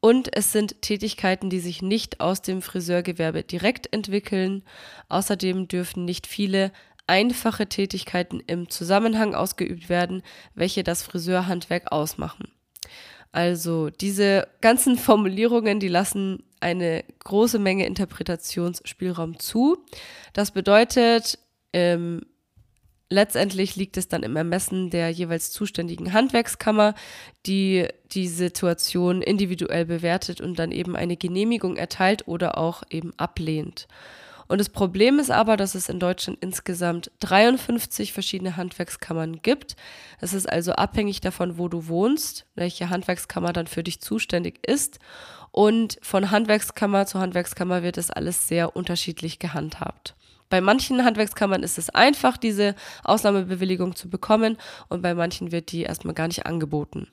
[0.00, 4.64] Und es sind Tätigkeiten, die sich nicht aus dem Friseurgewerbe direkt entwickeln.
[5.08, 6.72] Außerdem dürfen nicht viele
[7.06, 10.22] einfache Tätigkeiten im Zusammenhang ausgeübt werden,
[10.54, 12.48] welche das Friseurhandwerk ausmachen.
[13.32, 19.78] Also diese ganzen Formulierungen, die lassen eine große Menge Interpretationsspielraum zu.
[20.32, 21.38] Das bedeutet,
[21.72, 22.22] ähm,
[23.08, 26.94] letztendlich liegt es dann im Ermessen der jeweils zuständigen Handwerkskammer,
[27.46, 33.88] die die Situation individuell bewertet und dann eben eine Genehmigung erteilt oder auch eben ablehnt.
[34.52, 39.76] Und das Problem ist aber, dass es in Deutschland insgesamt 53 verschiedene Handwerkskammern gibt.
[40.20, 44.98] Es ist also abhängig davon, wo du wohnst, welche Handwerkskammer dann für dich zuständig ist.
[45.52, 50.16] Und von Handwerkskammer zu Handwerkskammer wird es alles sehr unterschiedlich gehandhabt.
[50.50, 54.58] Bei manchen Handwerkskammern ist es einfach, diese Ausnahmebewilligung zu bekommen
[54.90, 57.08] und bei manchen wird die erstmal gar nicht angeboten.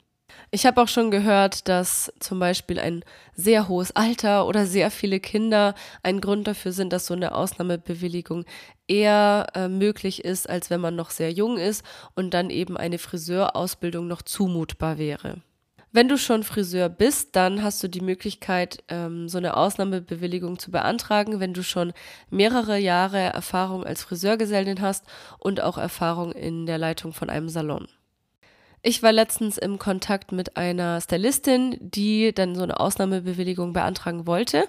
[0.51, 5.19] Ich habe auch schon gehört, dass zum Beispiel ein sehr hohes Alter oder sehr viele
[5.19, 8.45] Kinder ein Grund dafür sind, dass so eine Ausnahmebewilligung
[8.87, 11.83] eher äh, möglich ist, als wenn man noch sehr jung ist
[12.15, 15.41] und dann eben eine Friseurausbildung noch zumutbar wäre.
[15.91, 20.69] Wenn du schon Friseur bist, dann hast du die Möglichkeit, ähm, so eine Ausnahmebewilligung zu
[20.69, 21.93] beantragen, wenn du schon
[22.29, 25.05] mehrere Jahre Erfahrung als Friseurgesellin hast
[25.39, 27.87] und auch Erfahrung in der Leitung von einem Salon.
[28.81, 34.63] Ich war letztens im Kontakt mit einer Stylistin, die dann so eine Ausnahmebewilligung beantragen wollte.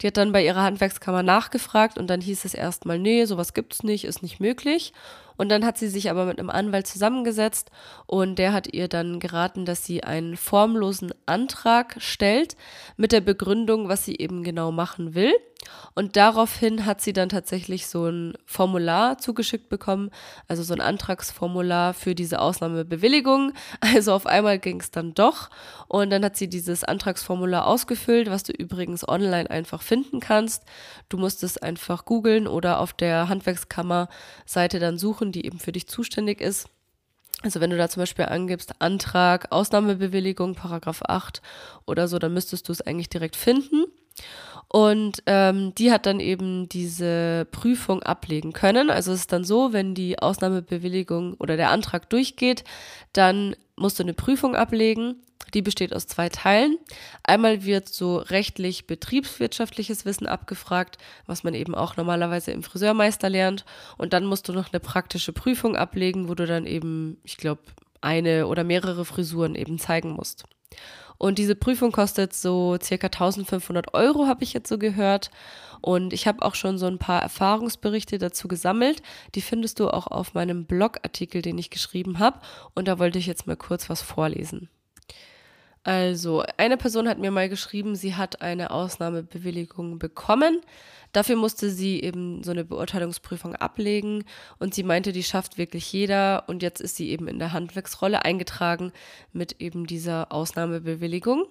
[0.00, 3.82] Die hat dann bei ihrer Handwerkskammer nachgefragt und dann hieß es erstmal, nee, sowas gibt's
[3.82, 4.92] nicht, ist nicht möglich.
[5.36, 7.70] Und dann hat sie sich aber mit einem Anwalt zusammengesetzt
[8.06, 12.56] und der hat ihr dann geraten, dass sie einen formlosen Antrag stellt
[12.96, 15.34] mit der Begründung, was sie eben genau machen will.
[15.94, 20.10] Und daraufhin hat sie dann tatsächlich so ein Formular zugeschickt bekommen,
[20.46, 23.52] also so ein Antragsformular für diese Ausnahmebewilligung.
[23.80, 25.48] Also auf einmal ging es dann doch.
[25.88, 30.64] Und dann hat sie dieses Antragsformular ausgefüllt, was du übrigens online einfach finden kannst.
[31.08, 35.88] Du musst es einfach googeln oder auf der Handwerkskammer-Seite dann suchen, die eben für dich
[35.88, 36.68] zuständig ist.
[37.42, 41.42] Also wenn du da zum Beispiel angibst Antrag, Ausnahmebewilligung, Paragraph 8
[41.86, 43.84] oder so, dann müsstest du es eigentlich direkt finden.
[44.68, 48.90] Und ähm, die hat dann eben diese Prüfung ablegen können.
[48.90, 52.64] Also es ist dann so, wenn die Ausnahmebewilligung oder der Antrag durchgeht,
[53.12, 55.22] dann musst du eine Prüfung ablegen.
[55.54, 56.78] Die besteht aus zwei Teilen.
[57.22, 63.64] Einmal wird so rechtlich betriebswirtschaftliches Wissen abgefragt, was man eben auch normalerweise im Friseurmeister lernt.
[63.96, 67.62] Und dann musst du noch eine praktische Prüfung ablegen, wo du dann eben, ich glaube,
[68.00, 70.44] eine oder mehrere Frisuren eben zeigen musst.
[71.18, 75.30] Und diese Prüfung kostet so circa 1500 Euro, habe ich jetzt so gehört.
[75.80, 79.02] Und ich habe auch schon so ein paar Erfahrungsberichte dazu gesammelt.
[79.34, 82.40] Die findest du auch auf meinem Blogartikel, den ich geschrieben habe.
[82.74, 84.68] Und da wollte ich jetzt mal kurz was vorlesen.
[85.86, 90.60] Also, eine Person hat mir mal geschrieben, sie hat eine Ausnahmebewilligung bekommen.
[91.12, 94.24] Dafür musste sie eben so eine Beurteilungsprüfung ablegen
[94.58, 98.24] und sie meinte, die schafft wirklich jeder und jetzt ist sie eben in der Handwerksrolle
[98.24, 98.90] eingetragen
[99.32, 101.46] mit eben dieser Ausnahmebewilligung.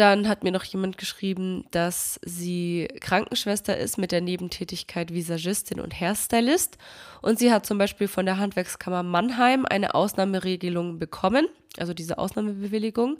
[0.00, 5.92] Dann hat mir noch jemand geschrieben, dass sie Krankenschwester ist mit der Nebentätigkeit Visagistin und
[5.92, 6.78] Hairstylist.
[7.20, 13.18] Und sie hat zum Beispiel von der Handwerkskammer Mannheim eine Ausnahmeregelung bekommen, also diese Ausnahmebewilligung,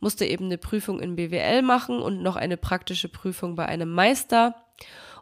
[0.00, 4.54] musste eben eine Prüfung in BWL machen und noch eine praktische Prüfung bei einem Meister.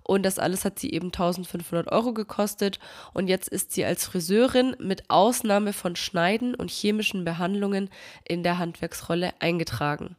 [0.02, 2.80] Und das alles hat sie eben 1500 Euro gekostet.
[3.14, 7.90] Und jetzt ist sie als Friseurin mit Ausnahme von Schneiden und chemischen Behandlungen
[8.26, 10.16] in der Handwerksrolle eingetragen.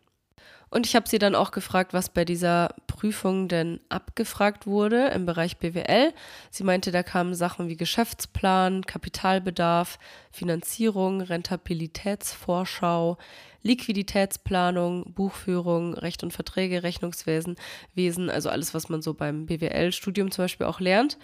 [0.70, 5.26] Und ich habe sie dann auch gefragt, was bei dieser Prüfung denn abgefragt wurde im
[5.26, 6.14] Bereich BWL.
[6.50, 9.98] Sie meinte, da kamen Sachen wie Geschäftsplan, Kapitalbedarf,
[10.32, 13.18] Finanzierung, Rentabilitätsvorschau,
[13.64, 17.56] Liquiditätsplanung, Buchführung, Recht und Verträge, Rechnungswesen,
[17.96, 21.18] Wesen, also alles, was man so beim BWL-Studium zum Beispiel auch lernt.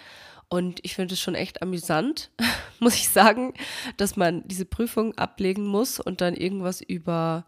[0.48, 2.30] Und ich finde es schon echt amüsant,
[2.80, 3.52] muss ich sagen,
[3.96, 7.44] dass man diese Prüfung ablegen muss und dann irgendwas über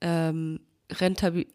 [0.00, 1.46] ähm, Rentabil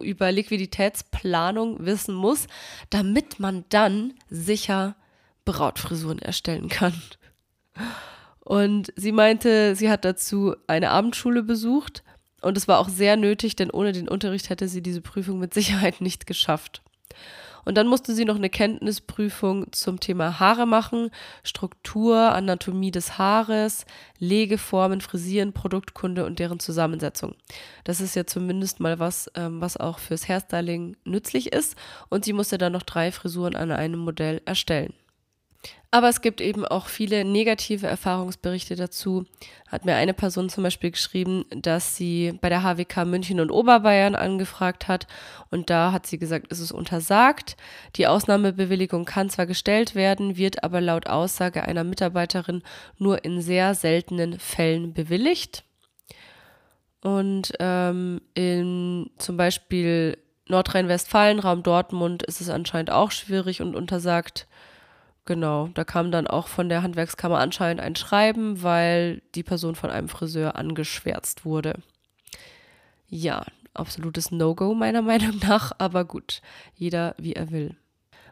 [0.00, 2.46] über Liquiditätsplanung wissen muss,
[2.90, 4.94] damit man dann sicher
[5.44, 6.94] Brautfrisuren erstellen kann.
[8.40, 12.02] Und sie meinte, sie hat dazu eine Abendschule besucht
[12.40, 15.54] und es war auch sehr nötig, denn ohne den Unterricht hätte sie diese Prüfung mit
[15.54, 16.82] Sicherheit nicht geschafft.
[17.68, 21.10] Und dann musste sie noch eine Kenntnisprüfung zum Thema Haare machen,
[21.42, 23.84] Struktur, Anatomie des Haares,
[24.18, 27.34] Legeformen, Frisieren, Produktkunde und deren Zusammensetzung.
[27.84, 31.76] Das ist ja zumindest mal was, ähm, was auch fürs Hairstyling nützlich ist.
[32.08, 34.94] Und sie musste dann noch drei Frisuren an einem Modell erstellen.
[35.90, 39.24] Aber es gibt eben auch viele negative Erfahrungsberichte dazu.
[39.68, 44.14] Hat mir eine Person zum Beispiel geschrieben, dass sie bei der HWK München und Oberbayern
[44.14, 45.06] angefragt hat
[45.50, 47.56] und da hat sie gesagt, es ist untersagt.
[47.96, 52.62] Die Ausnahmebewilligung kann zwar gestellt werden, wird aber laut Aussage einer Mitarbeiterin
[52.98, 55.64] nur in sehr seltenen Fällen bewilligt.
[57.00, 64.46] Und ähm, in zum Beispiel Nordrhein-Westfalen, Raum Dortmund ist es anscheinend auch schwierig und untersagt.
[65.28, 69.90] Genau, da kam dann auch von der Handwerkskammer anscheinend ein Schreiben, weil die Person von
[69.90, 71.74] einem Friseur angeschwärzt wurde.
[73.10, 76.40] Ja, absolutes No-Go meiner Meinung nach, aber gut,
[76.76, 77.76] jeder wie er will.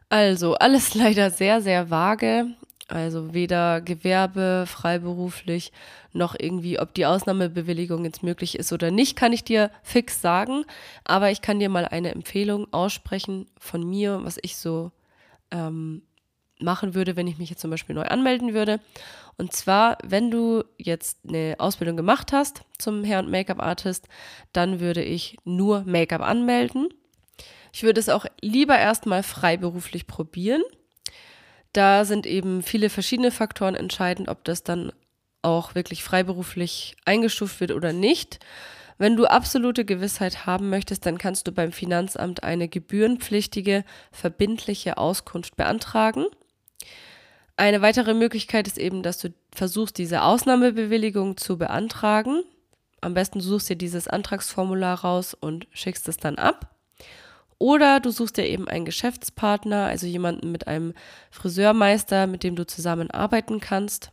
[0.08, 2.46] Also, alles leider sehr, sehr vage.
[2.88, 5.72] Also weder Gewerbe, freiberuflich,
[6.14, 10.64] noch irgendwie, ob die Ausnahmebewilligung jetzt möglich ist oder nicht, kann ich dir fix sagen.
[11.04, 14.92] Aber ich kann dir mal eine Empfehlung aussprechen von mir, was ich so
[15.50, 16.00] ähm,
[16.60, 18.80] machen würde, wenn ich mich jetzt zum Beispiel neu anmelden würde.
[19.36, 24.08] Und zwar, wenn du jetzt eine Ausbildung gemacht hast zum Hair- und Make-up-Artist,
[24.52, 26.88] dann würde ich nur Make-up anmelden.
[27.72, 30.62] Ich würde es auch lieber erstmal freiberuflich probieren.
[31.74, 34.92] Da sind eben viele verschiedene Faktoren entscheidend, ob das dann
[35.42, 38.40] auch wirklich freiberuflich eingestuft wird oder nicht.
[38.98, 45.56] Wenn du absolute Gewissheit haben möchtest, dann kannst du beim Finanzamt eine gebührenpflichtige, verbindliche Auskunft
[45.56, 46.24] beantragen.
[47.56, 52.42] Eine weitere Möglichkeit ist eben, dass du versuchst, diese Ausnahmebewilligung zu beantragen.
[53.00, 56.76] Am besten suchst dir dieses Antragsformular raus und schickst es dann ab.
[57.58, 60.92] Oder du suchst dir eben einen Geschäftspartner, also jemanden mit einem
[61.30, 64.10] Friseurmeister, mit dem du zusammenarbeiten kannst.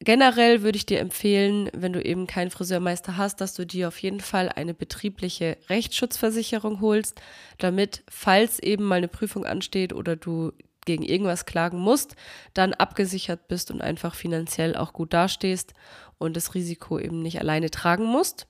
[0.00, 3.98] Generell würde ich dir empfehlen, wenn du eben keinen Friseurmeister hast, dass du dir auf
[3.98, 7.20] jeden Fall eine betriebliche Rechtsschutzversicherung holst,
[7.58, 10.52] damit, falls eben mal eine Prüfung ansteht oder du
[10.86, 12.16] gegen irgendwas klagen musst,
[12.54, 15.74] dann abgesichert bist und einfach finanziell auch gut dastehst
[16.18, 18.46] und das Risiko eben nicht alleine tragen musst.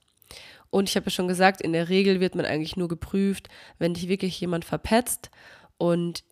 [0.70, 3.94] Und ich habe ja schon gesagt, in der Regel wird man eigentlich nur geprüft, wenn
[3.94, 5.30] dich wirklich jemand verpetzt.
[5.78, 6.22] Und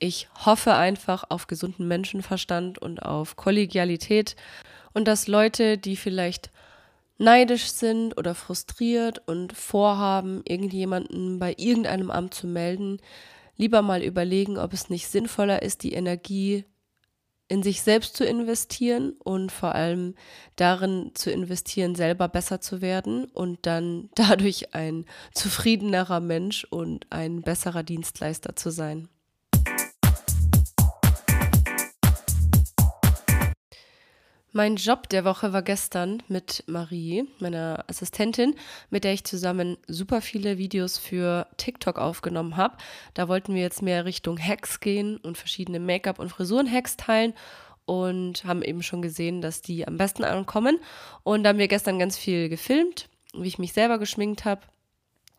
[0.00, 4.36] Ich hoffe einfach auf gesunden Menschenverstand und auf Kollegialität
[4.92, 6.50] und dass Leute, die vielleicht
[7.18, 12.98] neidisch sind oder frustriert und vorhaben, irgendjemanden bei irgendeinem Amt zu melden,
[13.58, 16.64] lieber mal überlegen, ob es nicht sinnvoller ist, die Energie
[17.48, 20.14] in sich selbst zu investieren und vor allem
[20.56, 27.42] darin zu investieren, selber besser zu werden und dann dadurch ein zufriedenerer Mensch und ein
[27.42, 29.08] besserer Dienstleister zu sein.
[34.52, 38.54] Mein Job der Woche war gestern mit Marie, meiner Assistentin,
[38.88, 42.78] mit der ich zusammen super viele Videos für TikTok aufgenommen habe.
[43.12, 47.34] Da wollten wir jetzt mehr Richtung Hacks gehen und verschiedene Make-up- und Frisuren-Hacks teilen
[47.84, 50.80] und haben eben schon gesehen, dass die am besten ankommen.
[51.24, 54.62] Und da haben wir gestern ganz viel gefilmt, wie ich mich selber geschminkt habe.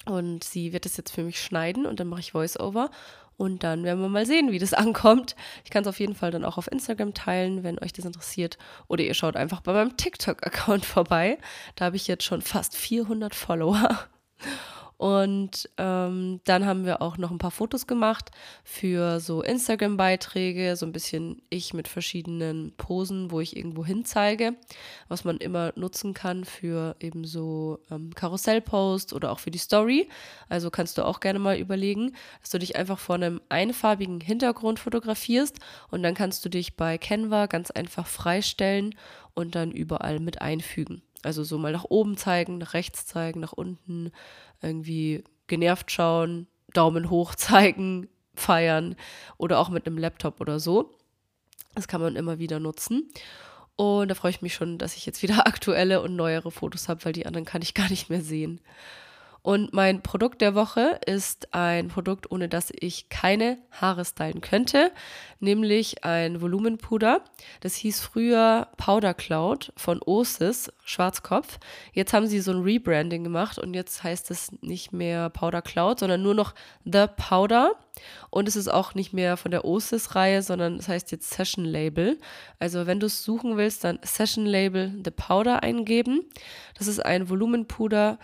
[0.06, 2.92] Und sie wird das jetzt für mich schneiden und dann mache ich Voice-Over.
[3.40, 5.38] Und dann werden wir mal sehen, wie das ankommt.
[5.64, 8.58] Ich kann es auf jeden Fall dann auch auf Instagram teilen, wenn euch das interessiert.
[8.90, 11.38] Oder ihr schaut einfach bei meinem TikTok-Account vorbei.
[11.76, 13.98] Da habe ich jetzt schon fast 400 Follower.
[15.00, 18.32] Und ähm, dann haben wir auch noch ein paar Fotos gemacht
[18.66, 24.58] für so Instagram-Beiträge, so ein bisschen ich mit verschiedenen Posen, wo ich irgendwo hin zeige,
[25.08, 30.10] was man immer nutzen kann für eben so ähm, Karussellpost oder auch für die Story.
[30.50, 34.80] Also kannst du auch gerne mal überlegen, dass du dich einfach vor einem einfarbigen Hintergrund
[34.80, 35.60] fotografierst
[35.92, 38.96] und dann kannst du dich bei Canva ganz einfach freistellen
[39.34, 41.02] und dann überall mit einfügen.
[41.24, 44.12] Also so mal nach oben zeigen, nach rechts zeigen, nach unten,
[44.62, 48.96] irgendwie genervt schauen, Daumen hoch zeigen, feiern
[49.38, 50.92] oder auch mit einem Laptop oder so.
[51.76, 53.10] Das kann man immer wieder nutzen.
[53.76, 57.06] Und da freue ich mich schon, dass ich jetzt wieder aktuelle und neuere Fotos habe,
[57.06, 58.60] weil die anderen kann ich gar nicht mehr sehen.
[59.42, 64.92] Und mein Produkt der Woche ist ein Produkt, ohne das ich keine Haare stylen könnte,
[65.40, 67.22] nämlich ein Volumenpuder.
[67.62, 71.60] Das hieß früher Powder Cloud von Osis, Schwarzkopf.
[71.94, 76.00] Jetzt haben sie so ein Rebranding gemacht und jetzt heißt es nicht mehr Powder Cloud,
[76.00, 77.76] sondern nur noch The Powder.
[78.30, 82.18] Und es ist auch nicht mehr von der Osis-Reihe, sondern es heißt jetzt Session Label.
[82.60, 86.26] Also wenn du es suchen willst, dann Session Label The Powder eingeben.
[86.78, 88.20] Das ist ein Volumenpuder,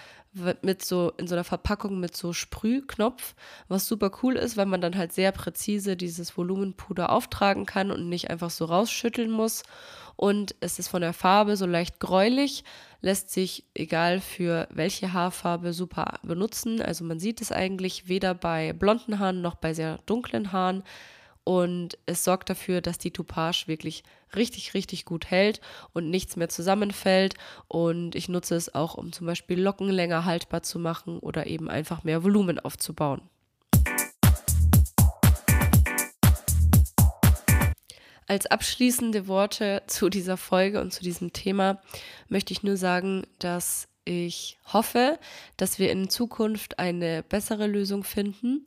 [0.62, 3.36] mit so in so einer Verpackung mit so Sprühknopf,
[3.68, 8.10] was super cool ist, weil man dann halt sehr präzise dieses Volumenpuder auftragen kann und
[8.10, 9.64] nicht einfach so rausschütteln muss.
[10.16, 12.64] Und es ist von der Farbe so leicht gräulich,
[13.02, 16.82] lässt sich egal für welche Haarfarbe super benutzen.
[16.82, 20.84] Also man sieht es eigentlich weder bei blonden Haaren noch bei sehr dunklen Haaren
[21.46, 24.04] und es sorgt dafür, dass die Toupage wirklich
[24.36, 25.62] richtig, richtig gut hält
[25.94, 27.36] und nichts mehr zusammenfällt.
[27.68, 31.70] Und ich nutze es auch, um zum Beispiel Locken länger haltbar zu machen oder eben
[31.70, 33.22] einfach mehr Volumen aufzubauen.
[38.28, 41.80] Als abschließende Worte zu dieser Folge und zu diesem Thema
[42.28, 45.20] möchte ich nur sagen, dass ich hoffe,
[45.58, 48.64] dass wir in Zukunft eine bessere Lösung finden.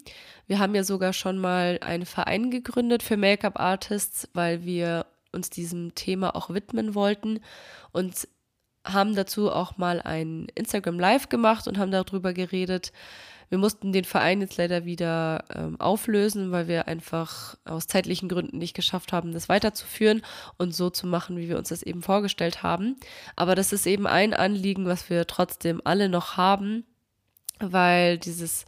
[0.49, 5.95] Wir haben ja sogar schon mal einen Verein gegründet für Make-up-Artists, weil wir uns diesem
[5.95, 7.41] Thema auch widmen wollten
[7.93, 8.29] und
[8.93, 12.93] haben dazu auch mal ein Instagram Live gemacht und haben darüber geredet,
[13.49, 18.59] wir mussten den Verein jetzt leider wieder ähm, auflösen, weil wir einfach aus zeitlichen Gründen
[18.59, 20.23] nicht geschafft haben, das weiterzuführen
[20.59, 22.97] und so zu machen, wie wir uns das eben vorgestellt haben.
[23.37, 26.85] Aber das ist eben ein Anliegen, was wir trotzdem alle noch haben,
[27.59, 28.67] weil dieses,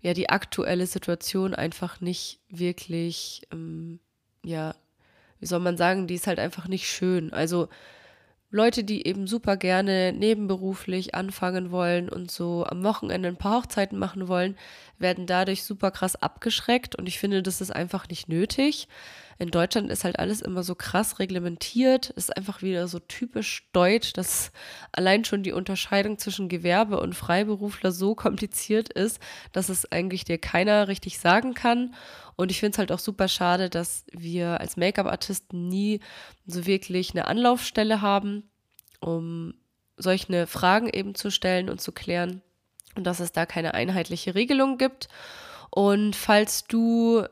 [0.00, 4.00] ja, die aktuelle Situation einfach nicht wirklich, ähm,
[4.42, 4.74] ja,
[5.38, 7.30] wie soll man sagen, die ist halt einfach nicht schön.
[7.34, 7.68] Also
[8.54, 13.98] Leute, die eben super gerne nebenberuflich anfangen wollen und so am Wochenende ein paar Hochzeiten
[13.98, 14.56] machen wollen,
[14.96, 18.86] werden dadurch super krass abgeschreckt und ich finde, das ist einfach nicht nötig.
[19.38, 24.12] In Deutschland ist halt alles immer so krass reglementiert, ist einfach wieder so typisch deutsch,
[24.12, 24.52] dass
[24.92, 29.20] allein schon die Unterscheidung zwischen Gewerbe und Freiberufler so kompliziert ist,
[29.52, 31.94] dass es eigentlich dir keiner richtig sagen kann.
[32.36, 36.00] Und ich finde es halt auch super schade, dass wir als Make-up-Artisten nie
[36.46, 38.50] so wirklich eine Anlaufstelle haben,
[39.00, 39.54] um
[39.96, 42.42] solche Fragen eben zu stellen und zu klären
[42.96, 45.08] und dass es da keine einheitliche Regelung gibt.
[45.70, 47.24] Und falls du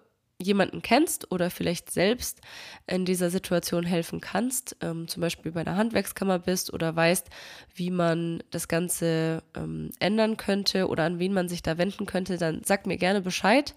[0.42, 2.40] jemanden kennst oder vielleicht selbst
[2.86, 7.28] in dieser Situation helfen kannst, ähm, zum Beispiel bei einer Handwerkskammer bist oder weißt,
[7.74, 12.36] wie man das Ganze ähm, ändern könnte oder an wen man sich da wenden könnte,
[12.36, 13.74] dann sag mir gerne Bescheid.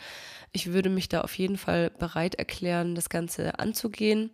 [0.51, 4.31] Ich würde mich da auf jeden Fall bereit erklären, das Ganze anzugehen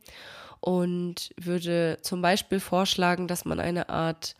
[0.59, 4.35] und würde zum Beispiel vorschlagen, dass man eine Art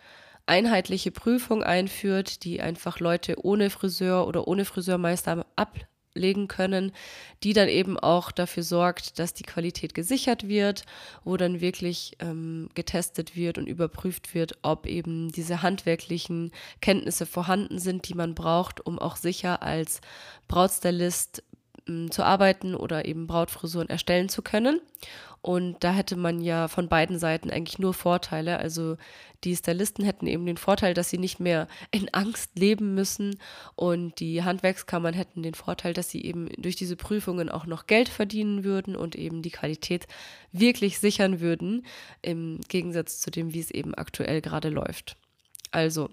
[0.46, 5.80] einheitliche Prüfung einführt, die einfach Leute ohne Friseur oder ohne Friseurmeister ab
[6.14, 6.92] legen können,
[7.44, 10.86] die dann eben auch dafür sorgt, dass die Qualität gesichert wird,
[11.24, 16.52] wo dann wirklich ähm, getestet wird und überprüft wird, ob eben diese handwerklichen
[16.82, 20.02] Kenntnisse vorhanden sind, die man braucht, um auch sicher als
[20.48, 21.44] Brautstylist
[21.88, 24.82] ähm, zu arbeiten oder eben Brautfrisuren erstellen zu können.
[25.42, 28.60] Und da hätte man ja von beiden Seiten eigentlich nur Vorteile.
[28.60, 28.98] Also
[29.44, 33.40] die Stylisten hätten eben den Vorteil, dass sie nicht mehr in Angst leben müssen.
[33.76, 38.08] Und die Handwerkskammern hätten den Vorteil, dass sie eben durch diese Prüfungen auch noch Geld
[38.08, 40.06] verdienen würden und eben die Qualität
[40.52, 41.88] wirklich sichern würden,
[42.22, 45.18] im Gegensatz zu dem, wie es eben aktuell gerade läuft.
[45.72, 46.10] Also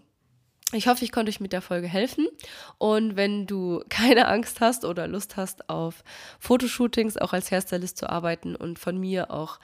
[0.72, 2.28] ich hoffe, ich konnte euch mit der Folge helfen.
[2.76, 6.04] Und wenn du keine Angst hast oder Lust hast, auf
[6.38, 9.58] Fotoshootings auch als Hairstylist zu arbeiten und von mir auch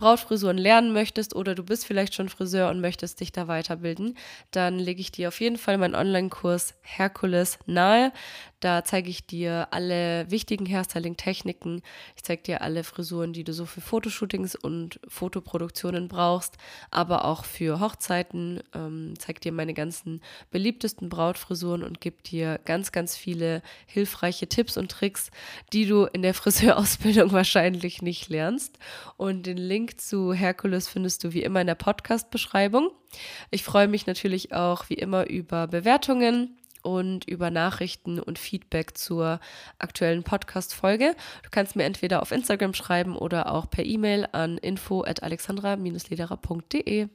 [0.00, 4.16] Brautfrisuren lernen möchtest oder du bist vielleicht schon Friseur und möchtest dich da weiterbilden,
[4.50, 8.12] dann lege ich dir auf jeden Fall meinen Online-Kurs Herkules nahe.
[8.60, 11.80] Da zeige ich dir alle wichtigen Hairstyling-Techniken.
[12.14, 16.58] Ich zeige dir alle Frisuren, die du so für Fotoshootings und Fotoproduktionen brauchst,
[16.90, 18.62] aber auch für Hochzeiten.
[18.74, 20.20] Ähm, zeige dir meine ganzen
[20.50, 25.30] beliebtesten Brautfrisuren und gebe dir ganz, ganz viele hilfreiche Tipps und Tricks,
[25.72, 28.78] die du in der Friseurausbildung wahrscheinlich nicht lernst.
[29.16, 32.90] Und den Link zu Herkules findest du wie immer in der Podcast-Beschreibung.
[33.50, 39.40] Ich freue mich natürlich auch wie immer über Bewertungen und über Nachrichten und Feedback zur
[39.78, 41.14] aktuellen Podcast-Folge.
[41.42, 47.08] Du kannst mir entweder auf Instagram schreiben oder auch per E-Mail an info at alexandra-lederer.de.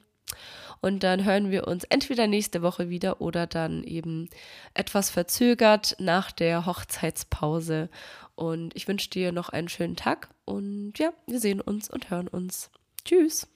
[0.81, 4.29] Und dann hören wir uns entweder nächste Woche wieder oder dann eben
[4.73, 7.89] etwas verzögert nach der Hochzeitspause.
[8.35, 12.27] Und ich wünsche dir noch einen schönen Tag und ja, wir sehen uns und hören
[12.27, 12.69] uns.
[13.05, 13.47] Tschüss.